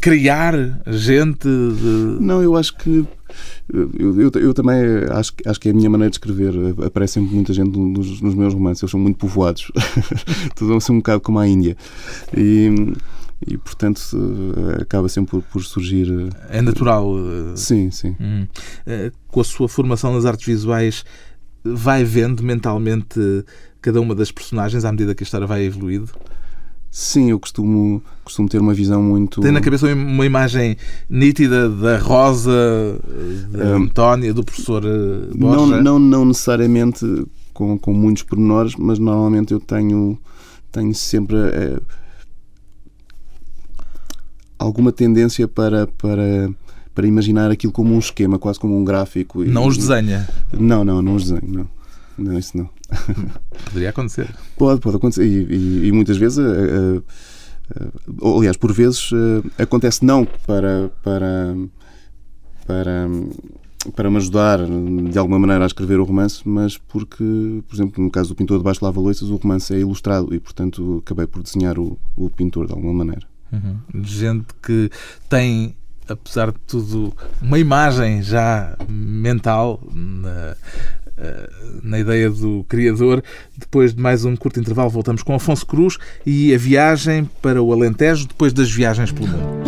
[0.00, 0.54] criar
[0.86, 1.46] gente?
[1.46, 2.16] De...
[2.18, 3.06] Não, eu acho que
[3.72, 4.76] eu, eu, eu, também
[5.10, 6.52] acho, acho que é a minha maneira de escrever.
[6.84, 9.70] Aparece sempre muita gente nos, nos meus romances, eles são muito povoados.
[10.54, 11.76] Tudo assim um bocado como a Índia.
[12.36, 12.68] E,
[13.46, 14.00] e portanto
[14.80, 16.08] acaba sempre por, por, surgir.
[16.48, 17.14] É natural.
[17.56, 18.16] Sim, sim.
[18.20, 18.46] Hum.
[19.28, 21.04] Com a sua formação nas artes visuais,
[21.64, 23.44] vai vendo mentalmente
[23.80, 26.10] cada uma das personagens à medida que a história vai evoluindo?
[26.96, 29.40] Sim, eu costumo, costumo ter uma visão muito.
[29.40, 30.76] Tem na cabeça uma imagem
[31.10, 32.52] nítida da Rosa,
[33.50, 35.66] da um, Antónia, do professor eh, Borja?
[35.66, 37.04] Não, não, não necessariamente
[37.52, 40.16] com, com muitos pormenores, mas normalmente eu tenho,
[40.70, 41.80] tenho sempre é,
[44.56, 46.48] alguma tendência para, para,
[46.94, 49.42] para imaginar aquilo como um esquema, quase como um gráfico.
[49.42, 50.28] Não e, os desenha?
[50.52, 51.73] Não, não, não os desenho, não.
[52.16, 52.68] Não, isso não.
[53.66, 54.34] Poderia acontecer.
[54.56, 55.26] Pode, pode acontecer.
[55.26, 57.02] E, e, e muitas vezes, uh,
[58.22, 61.56] uh, aliás, por vezes, uh, acontece não para, para,
[62.66, 63.08] para,
[63.94, 64.60] para me ajudar
[65.10, 68.58] de alguma maneira a escrever o romance, mas porque, por exemplo, no caso do pintor
[68.58, 72.30] de baixo lava loiças, o romance é ilustrado e, portanto, acabei por desenhar o, o
[72.30, 73.26] pintor de alguma maneira.
[73.52, 74.02] Uhum.
[74.02, 74.90] Gente que
[75.28, 75.76] tem
[76.08, 80.56] apesar de tudo, uma imagem já mental na,
[81.82, 83.22] na ideia do criador.
[83.56, 87.72] Depois de mais um curto intervalo, voltamos com Afonso Cruz e a viagem para o
[87.72, 89.63] Alentejo depois das viagens pelo mundo.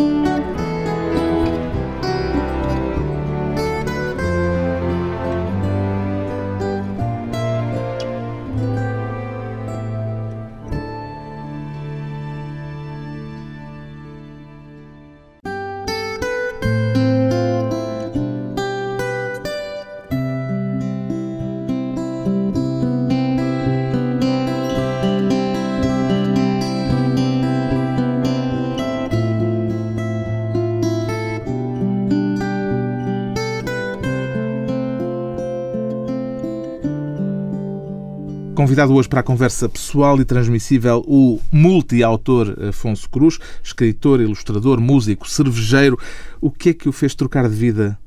[38.76, 45.26] Convidado hoje para a conversa pessoal e transmissível o multi-autor Afonso Cruz, escritor, ilustrador, músico,
[45.26, 45.98] cervejeiro.
[46.42, 47.98] O que é que o fez trocar de vida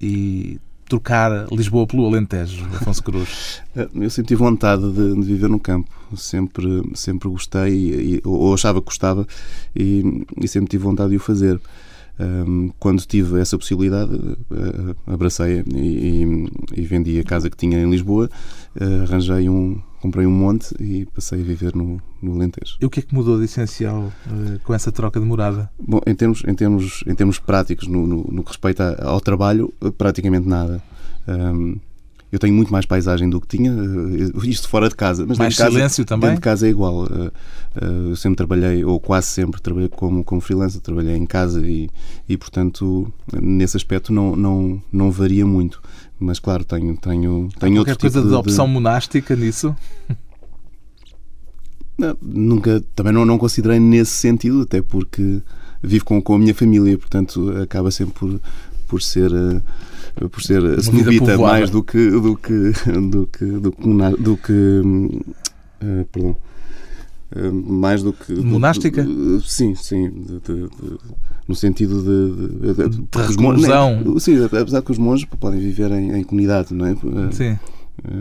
[0.00, 3.62] e trocar Lisboa pelo Alentejo, Afonso Cruz?
[3.94, 5.88] Eu sempre tive vontade de, de viver no campo.
[6.16, 9.24] Sempre, sempre gostei, e, ou achava que gostava,
[9.76, 11.60] e, e sempre tive vontade de o fazer.
[12.18, 17.76] Um, quando tive essa possibilidade, uh, abracei e, e, e, vendi a casa que tinha
[17.76, 18.30] em Lisboa,
[18.80, 22.76] uh, arranjei um, comprei um monte e passei a viver no, no Alentejo.
[22.80, 25.68] E o que é que mudou de essencial uh, com essa troca de morada?
[25.78, 29.74] Bom, em termos, em termos, em termos práticos, no, no, no que respeita ao trabalho,
[29.98, 30.80] praticamente nada.
[31.26, 31.80] Um,
[32.34, 35.24] eu tenho muito mais paisagem do que tinha, eh, isto fora de casa.
[35.24, 36.30] Mas mais silêncio casa, também?
[36.30, 37.06] Dentro de casa é igual.
[37.06, 37.30] Eh,
[37.76, 41.88] eh, eu sempre trabalhei, ou quase sempre trabalhei como, como freelancer, trabalhei em casa e,
[42.28, 45.80] e portanto, nesse aspecto não, não, não varia muito.
[46.18, 49.74] Mas claro, tenho, tenho, tenho outro coisa tipo de, de opção monástica nisso?
[51.96, 55.40] Não, nunca, também não, não considerei nesse sentido, até porque
[55.80, 58.40] vivo com, com a minha família, portanto acaba sempre por,
[58.88, 59.30] por ser
[60.30, 62.52] por ser snobita mais do que do que
[63.10, 66.36] do que do que, do que uh, perdão
[67.52, 70.98] mais do que monástica do, sim sim de, de, de,
[71.48, 76.22] no sentido de, de, reclusão monges, sim apesar que os monges podem viver em, em
[76.22, 77.58] comunidade não é eh, sim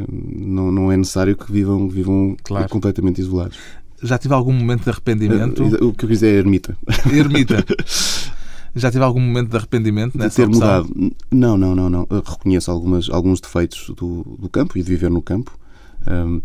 [0.10, 2.68] não, não é necessário que vivam vivam claro.
[2.70, 3.58] completamente isolados
[4.02, 5.64] já tive algum momento de arrependimento?
[5.82, 6.78] O que eu quiser é ermita.
[7.10, 7.64] Ermita.
[8.76, 10.84] Já tive algum momento de arrependimento nessa de ter opção?
[10.84, 11.16] mudado?
[11.32, 12.08] Não, não, não, não.
[12.10, 15.58] Eu reconheço algumas, alguns defeitos do, do campo e de viver no campo.
[16.08, 16.42] Um,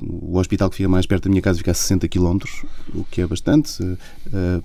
[0.00, 2.38] o hospital que fica mais perto da minha casa fica a 60 km,
[2.94, 3.82] o que é bastante.
[3.82, 4.62] Uh,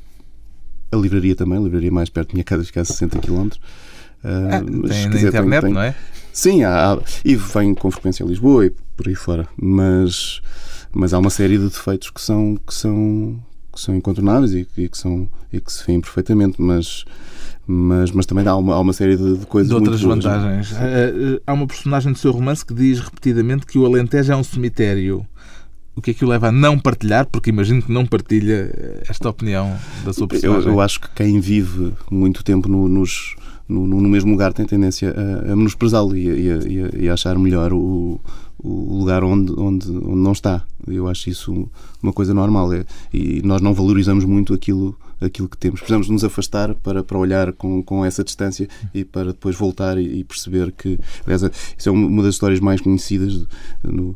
[0.91, 3.47] a livraria também, a livraria mais perto da minha casa fica a 60 km.
[3.47, 3.51] Uh,
[4.23, 5.95] ah, mas, tem na quiser, internet, tem, tem, não é?
[6.33, 9.47] Sim, há, há, e vem com frequência a Lisboa e por aí fora.
[9.55, 10.41] Mas,
[10.91, 13.41] mas há uma série de defeitos que são, que são,
[13.71, 17.05] que são incontornáveis e, e, que, são, e que se veem perfeitamente, mas,
[17.65, 20.73] mas, mas também há uma, há uma série de, de coisas de outras muito vantagens.
[20.73, 24.35] Eh, eh, há uma personagem do seu romance que diz repetidamente que o Alentejo é
[24.35, 25.25] um cemitério.
[25.95, 27.25] O que é que o leva a não partilhar?
[27.25, 28.73] Porque imagino que não partilha
[29.07, 30.67] esta opinião da sua personagem.
[30.67, 33.35] Eu, eu acho que quem vive muito tempo no, nos,
[33.71, 37.73] no, no, mesmo lugar tem tendência a, a menosprezá-lo e, e, e, a achar melhor
[37.73, 38.19] o,
[38.59, 40.63] o lugar onde, onde, onde não está.
[40.87, 41.69] Eu acho isso
[42.01, 42.73] uma coisa normal.
[42.73, 45.79] É, e nós não valorizamos muito aquilo, aquilo que temos.
[45.79, 50.19] Precisamos nos afastar para, para olhar com, com essa distância e para depois voltar e,
[50.19, 50.99] e perceber que.
[51.25, 51.43] Aliás,
[51.77, 53.45] isso é uma das histórias mais conhecidas
[53.83, 54.15] no,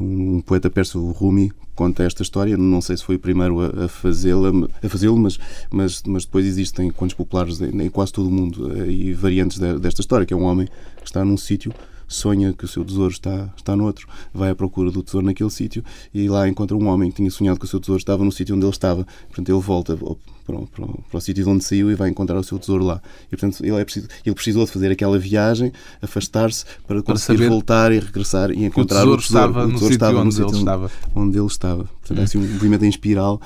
[0.00, 2.56] um poeta persa, o Rumi, conta esta história.
[2.56, 4.50] Não sei se foi o primeiro a, fazê-la,
[4.82, 5.38] a fazê-lo, mas,
[5.70, 10.00] mas, mas depois existem contos populares em, quase todo o mundo eh, e variantes desta
[10.00, 10.66] história, que é um homem
[10.98, 11.72] que está num sítio
[12.08, 15.84] sonha que o seu tesouro está, está noutro, vai à procura do tesouro naquele sítio
[16.12, 18.54] e lá encontra um homem que tinha sonhado que o seu tesouro estava no sítio
[18.54, 19.06] onde ele estava.
[19.28, 20.06] Portanto, ele volta para,
[20.56, 23.00] o, para, para o sítio de onde saiu e vai encontrar o seu tesouro lá.
[23.26, 27.48] E, portanto, ele, é preciso, ele precisou de fazer aquela viagem, afastar-se para, para conseguir
[27.48, 29.50] voltar e regressar e encontrar o tesouro.
[29.50, 30.90] O tesouro estava, o tesouro no, estava onde, no ele estava.
[31.14, 31.84] onde ele estava.
[31.84, 33.40] Portanto, é assim um movimento em espiral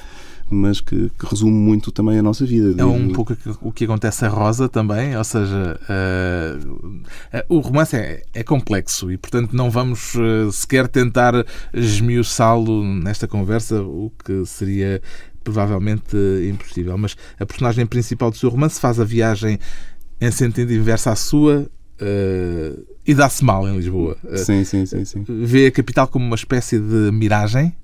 [0.51, 2.81] mas que, que, resume muito também a nossa vida.
[2.81, 7.97] É um pouco o que acontece a Rosa também, ou seja, uh, uh, o romance
[7.97, 14.45] é, é, complexo e, portanto, não vamos uh, sequer tentar esmiuçá-lo nesta conversa, o que
[14.47, 15.03] seria
[15.45, 16.17] provavelmente
[16.49, 16.97] impossível.
[16.97, 19.59] Mas a personagem principal do seu romance faz a viagem
[20.21, 21.71] em sentido inverso à sua
[23.05, 24.17] e dá-se mal em Lisboa.
[24.37, 25.25] Sim, sim, sim, sim.
[25.27, 27.75] Vê a capital como uma espécie de miragem?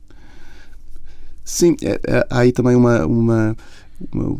[1.44, 3.56] Sim, é, é, há aí também uma, uma,
[4.10, 4.38] uma,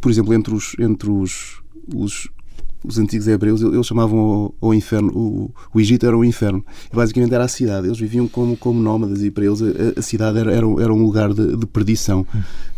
[0.00, 1.62] Por exemplo, entre os, entre os,
[1.94, 2.28] os,
[2.84, 5.10] os antigos hebreus, eles chamavam o, o inferno.
[5.14, 6.64] O, o Egito era o inferno.
[6.92, 7.86] Basicamente era a cidade.
[7.86, 11.02] Eles viviam como, como nómadas e para eles a, a cidade era, era, era, um
[11.02, 12.26] lugar de, de perdição.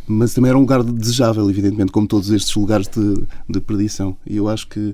[0.07, 4.17] Mas também era um lugar desejável, evidentemente, como todos estes lugares de, de perdição.
[4.27, 4.93] E eu acho que,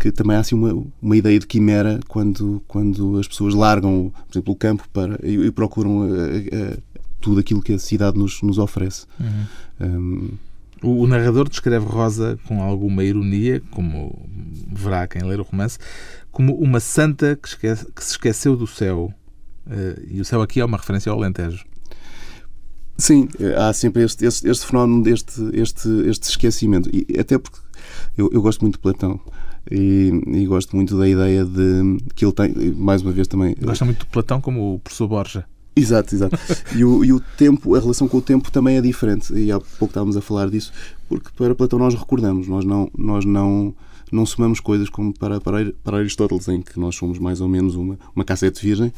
[0.00, 4.32] que também há assim, uma, uma ideia de quimera quando, quando as pessoas largam, por
[4.32, 6.78] exemplo, o campo para, e, e procuram a, a,
[7.20, 9.06] tudo aquilo que a cidade nos, nos oferece.
[9.18, 9.46] Uhum.
[9.80, 10.30] Um,
[10.82, 14.28] o, o, narrador descreve Rosa com alguma ironia, como
[14.72, 15.78] verá quem ler o romance,
[16.30, 19.12] como uma santa que, esquece, que se esqueceu do céu.
[19.66, 21.64] Uh, e o céu aqui é uma referência ao Alentejo.
[22.96, 26.90] Sim, há sempre este, este, este fenómeno deste este, este esquecimento.
[26.92, 27.58] E até porque
[28.16, 29.20] eu, eu gosto muito de Platão.
[29.70, 33.54] E, e, gosto muito da ideia de que ele tem, mais uma vez também.
[33.60, 35.44] Gosta muito de Platão como o professor Borja.
[35.78, 36.36] Exato, exato.
[36.74, 39.32] E o, e o tempo, a relação com o tempo também é diferente.
[39.32, 40.72] E há pouco estávamos a falar disso,
[41.08, 43.74] porque para Platão nós recordamos, nós não, nós não,
[44.10, 47.74] não somamos coisas como para, para, para Aristóteles, em que nós somos mais ou menos
[47.74, 48.92] uma, uma cassete virgem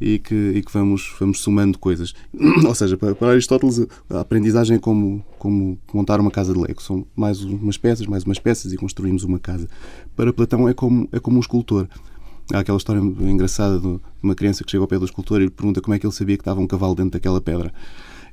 [0.00, 2.14] e que, e que vamos, vamos somando coisas.
[2.66, 6.82] ou seja, para, para Aristóteles, a aprendizagem é como, como montar uma casa de Lego.
[6.82, 9.68] São mais umas peças, mais umas peças e construímos uma casa.
[10.16, 11.88] Para Platão é como, é como um escultor.
[12.52, 15.50] Há aquela história engraçada de uma criança que chega ao pé do escultor e lhe
[15.50, 17.72] pergunta como é que ele sabia que estava um cavalo dentro daquela pedra.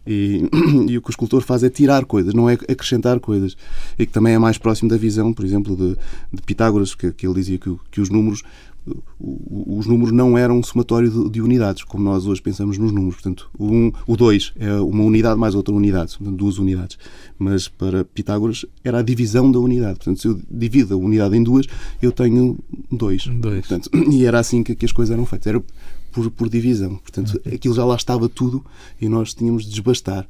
[0.05, 0.49] E,
[0.89, 3.57] e, o que o escultor faz é tirar coisas, não é acrescentar coisas.
[3.99, 5.97] E que também é mais próximo da visão, por exemplo, de,
[6.33, 8.43] de Pitágoras, que, que, ele dizia que, que os números
[9.19, 13.15] os números não eram um somatório de, de, unidades, como nós hoje pensamos nos números.
[13.15, 16.97] Portanto, o 2 um, o dois é uma unidade mais outra unidade, portanto, duas unidades.
[17.37, 19.95] Mas para Pitágoras era a divisão da unidade.
[19.95, 21.65] Portanto, se eu divido a unidade em duas,
[22.01, 22.57] eu tenho
[22.91, 23.27] dois.
[23.27, 23.67] dois.
[23.67, 25.47] Portanto, e era assim que, que as coisas eram feitas.
[25.47, 25.63] Era
[26.11, 26.95] por, por divisão.
[26.95, 28.65] Portanto, aquilo já lá estava tudo
[28.99, 30.27] e nós tínhamos de desbastar.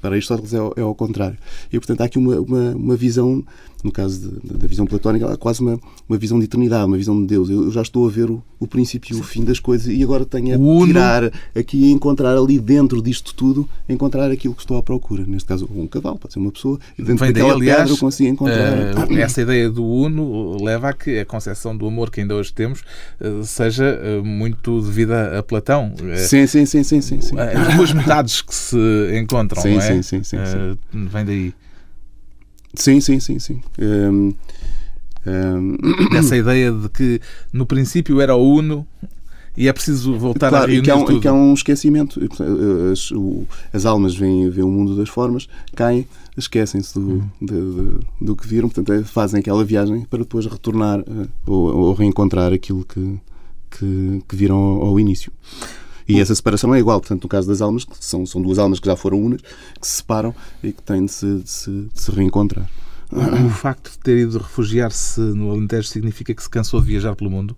[0.00, 1.36] Para Aristóteles é, é ao contrário.
[1.72, 3.44] E, portanto, há aqui uma, uma, uma visão,
[3.84, 7.20] no caso de, da visão platónica, há quase uma, uma visão de eternidade, uma visão
[7.20, 7.50] de Deus.
[7.50, 10.02] Eu, eu já estou a ver o, o princípio e o fim das coisas e
[10.02, 14.76] agora tenho a tirar aqui e encontrar ali dentro disto tudo, encontrar aquilo que estou
[14.76, 15.24] à procura.
[15.26, 16.78] Neste caso, um cavalo, pode ser uma pessoa.
[16.98, 19.10] E dentro Vem daquela daí, aliás, pedra eu consigo encontrar.
[19.10, 22.52] Uh, essa ideia do Uno leva a que a concepção do amor que ainda hoje
[22.52, 22.80] temos
[23.20, 25.94] uh, seja uh, muito devida a Platão.
[26.16, 27.38] Sim, sim, sim, sim, sim, sim.
[27.38, 28.76] As duas metades que se
[29.18, 29.89] encontram, sim, não é?
[29.94, 30.38] Sim, sim, sim.
[30.46, 30.98] sim.
[30.98, 31.54] Uh, vem daí.
[32.74, 33.60] Sim, sim, sim, sim.
[33.78, 34.34] Um,
[35.26, 35.76] um...
[36.16, 37.20] Essa ideia de que
[37.52, 38.86] no princípio era o Uno
[39.56, 41.20] e é preciso voltar claro, a reunir e que, há um, tudo.
[41.20, 42.20] que há um esquecimento.
[42.92, 47.98] As, o, as almas veem, veem o mundo das formas, caem, esquecem-se do, hum.
[48.20, 51.04] do que viram, portanto é, fazem aquela viagem para depois retornar
[51.46, 53.18] ou, ou, reencontrar aquilo que,
[53.70, 55.32] que, que viram ao, ao início.
[56.10, 58.80] E essa separação é igual, portanto, no caso das almas, que são, são duas almas
[58.80, 62.00] que já foram unas, que se separam e que têm de se, de se, de
[62.00, 62.68] se reencontrar.
[63.12, 67.30] O facto de ter ido refugiar-se no Alentejo significa que se cansou de viajar pelo
[67.30, 67.56] mundo?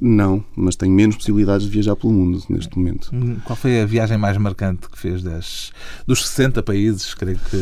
[0.00, 3.10] Não, mas tenho menos possibilidades de viajar pelo mundo neste momento.
[3.12, 5.72] Hum, qual foi a viagem mais marcante que fez das,
[6.06, 7.14] dos 60 países?
[7.14, 7.56] Creio que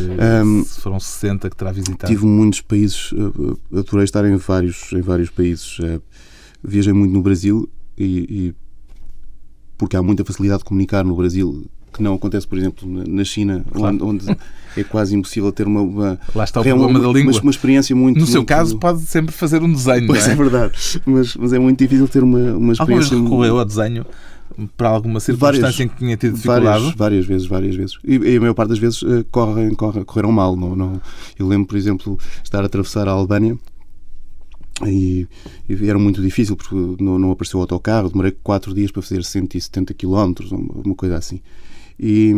[0.45, 2.11] um, foram 60 que terá visitado.
[2.11, 5.79] Tive muitos países, eh, adorei estar em vários, em vários países.
[5.83, 6.01] Eh,
[6.63, 8.55] viajei muito no Brasil e, e
[9.81, 13.65] porque há muita facilidade de comunicar no Brasil que não acontece, por exemplo, na China,
[13.73, 13.97] claro.
[14.07, 14.39] onde, onde,
[14.77, 15.81] é quase impossível ter uma.
[15.81, 17.33] uma Lá está o problema uma, da língua.
[17.33, 18.21] Uma, uma, experiência muito.
[18.21, 20.07] No seu muito, caso, pode sempre fazer um desenho.
[20.07, 20.33] Pois é?
[20.33, 20.35] é?
[20.35, 23.15] verdade, mas, mas é muito difícil ter uma, uma experiência.
[23.15, 24.05] Algumas recorreu ao desenho
[24.77, 26.67] para alguma circunstância várias, em que tinha tido dificuldade?
[26.67, 27.99] Várias, várias vezes, várias vezes.
[28.05, 30.55] E, e, a maior parte das vezes uh, correm, correm, correram mal.
[30.57, 31.01] Não, não.
[31.39, 33.59] Eu lembro, por exemplo, estar a atravessar a Albânia
[34.87, 35.27] e,
[35.69, 39.23] e, era muito difícil porque não, não apareceu o autocarro, demorei 4 dias para fazer
[39.23, 40.35] 170 km,
[40.85, 41.41] uma, coisa assim.
[41.99, 42.31] E,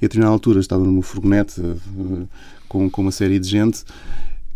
[0.00, 2.28] e a determinada altura estava numa furgonete uh,
[2.68, 3.84] com, com uma série de gente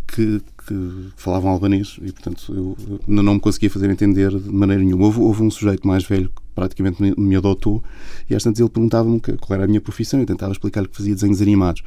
[0.07, 4.83] que, que falavam albanês e, portanto, eu não, não me conseguia fazer entender de maneira
[4.83, 5.05] nenhuma.
[5.05, 7.83] Houve, houve um sujeito mais velho que praticamente me, me adotou
[8.29, 10.19] e às tantas ele perguntava-me qual era a minha profissão.
[10.19, 11.83] Eu tentava explicar-lhe que fazia desenhos animados.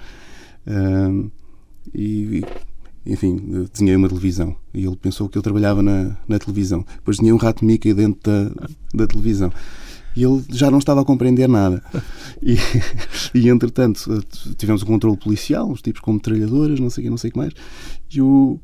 [0.67, 1.31] Uh,
[1.93, 2.43] e,
[3.05, 4.55] enfim, desenhei uma televisão.
[4.73, 6.85] E ele pensou que eu trabalhava na, na televisão.
[6.95, 8.51] Depois tinha um rato Mickey dentro da,
[8.93, 9.51] da televisão.
[10.15, 11.81] E ele já não estava a compreender nada.
[12.41, 12.55] E,
[13.33, 14.23] e entretanto,
[14.57, 17.29] tivemos o um controle policial, uns tipos com metralhadoras, não sei o que, não sei
[17.29, 17.53] o que mais.
[18.13, 18.59] E eu,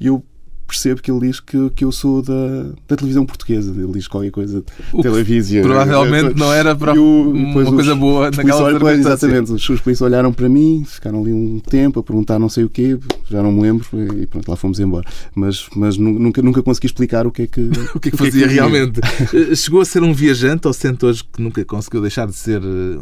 [0.00, 0.24] eu
[0.72, 3.70] percebo que ele diz que, que eu sou da, da televisão portuguesa.
[3.70, 5.62] Ele diz qualquer coisa de televisão.
[5.62, 9.52] Provavelmente não era para uma coisa boa naquela olhos, Exatamente.
[9.52, 12.98] Os polícias olharam para mim, ficaram ali um tempo a perguntar não sei o quê,
[13.28, 13.86] já não me lembro
[14.18, 15.06] e pronto, lá fomos embora.
[15.34, 17.60] Mas, mas nunca, nunca consegui explicar o que é que,
[17.94, 19.00] o que, é que fazia que é realmente.
[19.34, 22.62] Eh, chegou a ser um viajante ou sente hoje que nunca conseguiu deixar de ser
[22.62, 22.98] eh,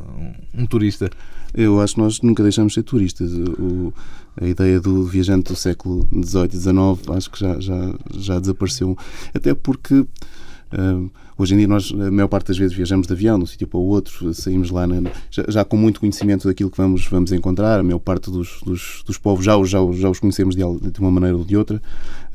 [0.54, 1.08] um turista?
[1.54, 3.32] Eu acho que nós nunca deixamos de ser turistas.
[3.32, 3.92] O,
[4.40, 8.96] a ideia do viajante do século XVIII e XIX acho que já, já, já desapareceu.
[9.34, 13.38] Até porque uh, hoje em dia nós, a maior parte das vezes, viajamos de avião
[13.38, 16.70] de um sítio para o outro, saímos lá na, já, já, com muito conhecimento daquilo
[16.70, 17.80] que vamos, vamos encontrar.
[17.80, 21.10] A maior parte dos, dos, dos povos já, já, já os conhecemos de, de uma
[21.10, 21.82] maneira ou de outra.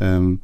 [0.02, 0.38] Um,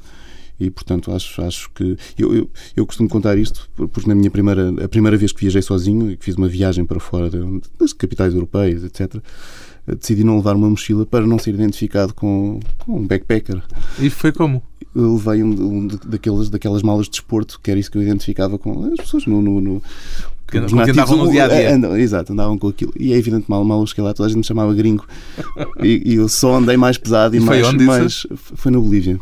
[0.62, 4.84] e portanto acho, acho que eu, eu, eu, costumo contar isto porque na minha primeira
[4.84, 7.30] a primeira vez que viajei sozinho e que fiz uma viagem para fora
[7.78, 9.22] das capitais europeias etc
[9.86, 13.62] decidi não levar uma mochila para não ser identificado com, com um backpacker
[13.98, 14.62] e foi como
[14.94, 18.58] eu levei um, um daquelas, daquelas malas de desporto, que era isso que eu identificava
[18.58, 19.82] com as pessoas no, no, no
[20.52, 21.74] que, andavam no dia a dia.
[21.74, 22.92] Andam, exato, andavam com aquilo.
[22.98, 25.06] E é evidente, mal, mal cheguei lá, toda a gente me chamava gringo.
[25.82, 27.62] e, e, eu só andei mais pesado e, e mais.
[27.62, 29.18] Foi onde mais, Foi na Bolívia.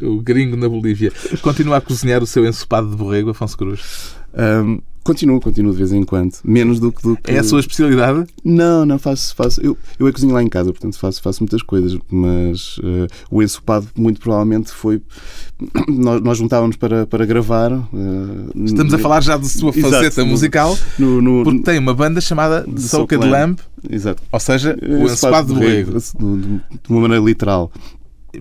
[0.00, 1.12] o gringo na Bolívia.
[1.40, 4.14] Continua a cozinhar o seu ensopado de borrego, Afonso Cruz?
[4.32, 6.32] Um, Continuo, continuo de vez em quando.
[6.44, 7.02] Menos do que.
[7.02, 7.30] Do que...
[7.30, 8.24] É a sua especialidade?
[8.44, 9.34] Não, não, faço.
[9.34, 13.08] faço eu, eu é cozinho lá em casa, portanto faço, faço muitas coisas, mas uh,
[13.30, 15.02] o ensopado, muito provavelmente, foi.
[15.88, 17.72] Nós, nós juntávamos para, para gravar.
[17.72, 21.94] Uh, Estamos a falar já de sua faceta Exato, musical, no, no, porque tem uma
[21.94, 23.58] banda chamada The Soaked Lamb.
[23.88, 24.22] Exato.
[24.32, 25.92] Ou seja, o ensopado de borrego.
[25.92, 27.70] De, de uma maneira literal.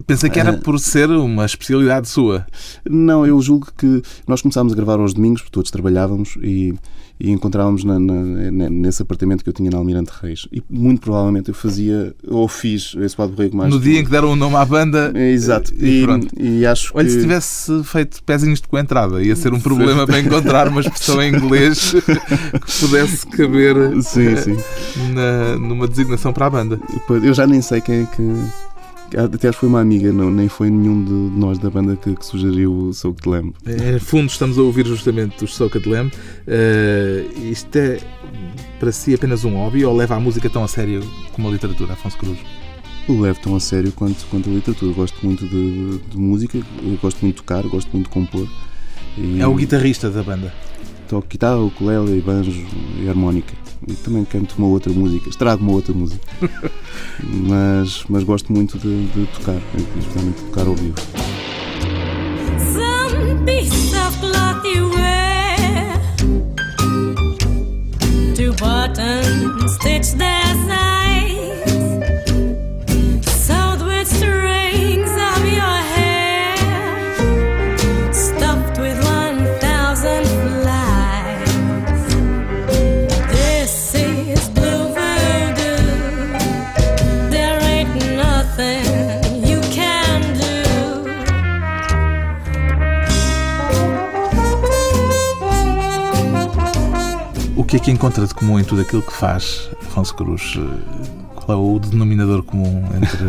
[0.08, 0.58] Pensei que era ah.
[0.58, 2.46] por ser uma especialidade sua.
[2.90, 6.74] Não, eu julgo que nós começámos a gravar aos domingos, porque todos trabalhávamos e,
[7.20, 10.48] e encontrávamos na, na, nesse apartamento que eu tinha na Almirante Reis.
[10.50, 13.74] E muito provavelmente eu fazia, ou fiz esse Pado Borrego mais.
[13.74, 15.12] No dia em que deram o nome à banda.
[15.14, 15.74] É, exato.
[15.76, 16.06] E,
[16.40, 17.12] e, e acho Olha, que...
[17.12, 21.36] se tivesse feito pezinhos de coentrada, ia ser um problema para encontrar uma expressão em
[21.36, 24.58] inglês que pudesse caber sim, sim.
[25.14, 26.80] Na, numa designação para a banda.
[27.10, 28.71] Eu já nem sei quem é que
[29.18, 32.16] até acho que foi uma amiga, não, nem foi nenhum de nós da banda que,
[32.16, 33.54] que sugeriu o Soaked Lamb.
[33.66, 36.12] É, em fundo, estamos a ouvir justamente os Soaked Lamb.
[36.48, 38.00] Uh, isto é
[38.80, 41.02] para si apenas um hobby ou leva a música tão a sério
[41.34, 42.38] como a literatura, Afonso Cruz?
[43.10, 44.94] Eu levo tão a sério quanto, quanto a literatura.
[44.94, 46.60] Gosto muito de, de música,
[47.02, 48.48] gosto muito de tocar, gosto muito de compor.
[49.18, 49.42] E...
[49.42, 50.54] É o guitarrista da banda?
[51.10, 52.52] Toco guitarra, ukulele, banjo
[52.98, 56.22] e harmónica e também canto uma outra música, estrago uma outra música.
[57.24, 60.96] mas, mas gosto muito de, de tocar, especialmente de tocar ao vivo.
[62.74, 65.22] Some piece of cloth you wear
[68.36, 71.01] Two buttons stitched their que
[97.82, 100.60] que encontra de comum em tudo aquilo que faz, Afonso Cruz?
[101.36, 103.28] Qual é o denominador comum entre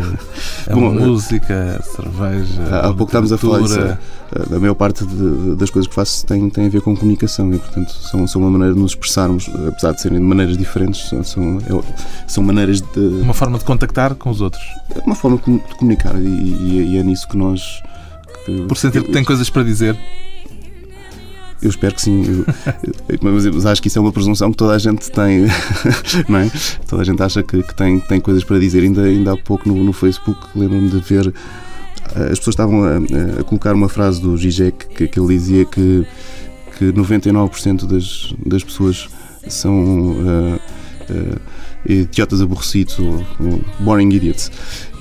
[0.71, 2.61] a Bom, música, a cerveja?
[2.71, 3.79] Há, pouco estávamos a falar isso.
[3.79, 3.97] Eh,
[4.55, 7.57] a maior parte de, das coisas que faço tem, tem a ver com comunicação e,
[7.57, 11.23] portanto, são, são uma maneira de nos expressarmos, apesar de serem de maneiras diferentes, são,
[11.23, 11.59] são,
[12.27, 12.99] são maneiras de.
[12.99, 14.63] Uma forma de contactar com os outros.
[15.03, 17.81] Uma forma de comunicar e, e, e é nisso que nós.
[18.45, 19.97] Que, Por sentir que tem coisas para dizer.
[21.63, 22.43] Eu espero que sim.
[23.07, 25.45] Eu, mas acho que isso é uma presunção que toda a gente tem,
[26.27, 26.51] não é?
[26.87, 28.83] Toda a gente acha que, que tem, tem coisas para dizer.
[28.83, 31.33] Ainda, ainda há pouco no, no Facebook lembro-me de ver.
[32.15, 32.97] Eh, as pessoas estavam a,
[33.39, 36.05] a, colocar uma frase do Zizek que, que ele dizia que,
[36.77, 39.07] que 99% das, das pessoas
[39.47, 39.73] são.
[40.11, 40.59] Uh,
[41.09, 44.51] uh, idiotas aborrecidos ou, ou boring idiots.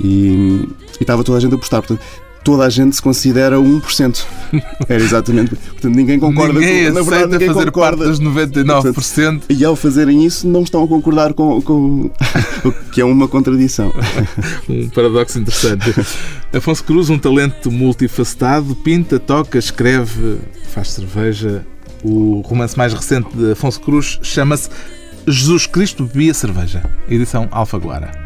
[0.02, 0.66] E,
[0.98, 1.82] e estava toda a gente a postar.
[1.82, 2.04] Portanto,
[2.44, 4.24] toda a gente se considera 1%.
[4.88, 5.54] Era exatamente.
[5.56, 6.94] Portanto, ninguém concorda ninguém com.
[6.94, 7.96] Na verdade, ninguém fazer concorda.
[7.98, 8.94] parte dos 99%.
[8.94, 12.10] Portanto, e ao fazerem isso, não estão a concordar com, com
[12.64, 13.92] o que é uma contradição.
[14.68, 15.94] um paradoxo interessante.
[16.52, 20.38] Afonso Cruz, um talento multifacetado, pinta, toca, escreve,
[20.68, 21.64] faz cerveja.
[22.04, 24.68] O romance mais recente de Afonso Cruz chama-se
[25.26, 26.82] Jesus Cristo bebia cerveja.
[27.08, 28.21] Edição Alfaguara.